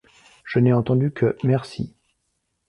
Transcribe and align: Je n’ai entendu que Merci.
Je 0.45 0.57
n’ai 0.57 0.73
entendu 0.73 1.11
que 1.11 1.37
Merci. 1.43 1.93